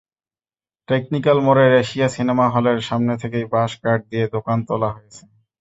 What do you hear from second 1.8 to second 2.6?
Asia cinema